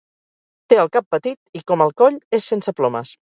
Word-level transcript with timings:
Té 0.73 0.79
el 0.83 0.89
cap 0.95 1.07
petit 1.15 1.39
i, 1.61 1.63
com 1.73 1.85
el 1.87 1.93
coll, 2.03 2.19
és 2.39 2.49
sense 2.55 2.75
plomes. 2.81 3.15